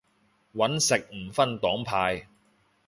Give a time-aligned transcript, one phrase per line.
[0.55, 2.25] 搵食不分黨派